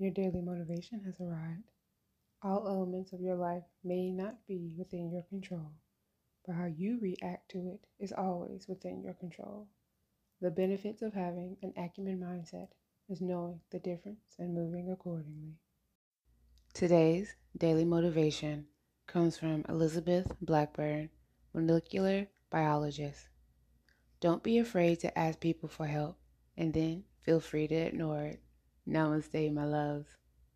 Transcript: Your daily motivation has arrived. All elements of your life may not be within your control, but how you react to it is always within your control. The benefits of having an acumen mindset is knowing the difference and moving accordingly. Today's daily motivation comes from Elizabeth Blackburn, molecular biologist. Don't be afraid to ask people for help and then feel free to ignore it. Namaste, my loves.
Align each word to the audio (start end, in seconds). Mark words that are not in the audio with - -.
Your 0.00 0.10
daily 0.10 0.40
motivation 0.40 1.02
has 1.04 1.20
arrived. 1.20 1.70
All 2.42 2.66
elements 2.66 3.12
of 3.12 3.20
your 3.20 3.36
life 3.36 3.64
may 3.84 4.10
not 4.10 4.46
be 4.48 4.72
within 4.74 5.10
your 5.10 5.24
control, 5.24 5.72
but 6.46 6.54
how 6.54 6.64
you 6.64 6.98
react 7.02 7.50
to 7.50 7.68
it 7.68 7.86
is 7.98 8.10
always 8.10 8.66
within 8.66 9.02
your 9.02 9.12
control. 9.12 9.68
The 10.40 10.50
benefits 10.50 11.02
of 11.02 11.12
having 11.12 11.58
an 11.62 11.74
acumen 11.76 12.18
mindset 12.18 12.68
is 13.10 13.20
knowing 13.20 13.60
the 13.68 13.78
difference 13.78 14.36
and 14.38 14.54
moving 14.54 14.90
accordingly. 14.90 15.58
Today's 16.72 17.34
daily 17.58 17.84
motivation 17.84 18.68
comes 19.06 19.36
from 19.36 19.66
Elizabeth 19.68 20.32
Blackburn, 20.40 21.10
molecular 21.52 22.26
biologist. 22.48 23.28
Don't 24.20 24.42
be 24.42 24.56
afraid 24.56 25.00
to 25.00 25.18
ask 25.18 25.40
people 25.40 25.68
for 25.68 25.86
help 25.86 26.16
and 26.56 26.72
then 26.72 27.04
feel 27.20 27.38
free 27.40 27.68
to 27.68 27.74
ignore 27.74 28.22
it. 28.22 28.40
Namaste, 28.86 29.52
my 29.52 29.64
loves. 29.64 30.16